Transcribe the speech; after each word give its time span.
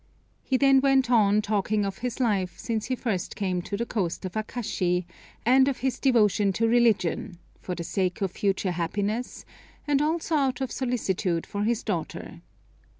He 0.41 0.57
then 0.57 0.81
went 0.81 1.11
on 1.11 1.43
talking 1.43 1.85
of 1.85 1.99
his 1.99 2.19
life 2.19 2.57
since 2.57 2.85
he 2.85 2.95
first 2.95 3.35
came 3.35 3.61
to 3.61 3.77
the 3.77 3.85
coast 3.85 4.25
of 4.25 4.31
Akashi, 4.33 5.05
and 5.45 5.67
of 5.67 5.77
his 5.85 5.99
devotion 5.99 6.51
to 6.53 6.67
religion, 6.67 7.37
for 7.61 7.75
the 7.75 7.83
sake 7.83 8.19
of 8.19 8.31
future 8.31 8.71
happiness, 8.71 9.45
and 9.87 10.01
also 10.01 10.33
out 10.33 10.59
of 10.59 10.71
solicitude 10.71 11.45
for 11.45 11.65
his 11.65 11.83
daughter. 11.83 12.41